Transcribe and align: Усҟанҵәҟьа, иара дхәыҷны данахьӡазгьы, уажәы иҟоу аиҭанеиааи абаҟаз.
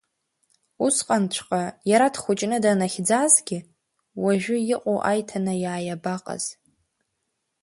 Усҟанҵәҟьа, 0.85 1.63
иара 1.91 2.07
дхәыҷны 2.13 2.57
данахьӡазгьы, 2.63 3.59
уажәы 4.21 4.57
иҟоу 4.73 4.99
аиҭанеиааи 5.11 5.87
абаҟаз. 5.95 6.43